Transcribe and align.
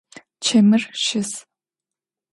Чэмыр 0.45 0.81
щыс. 1.03 1.31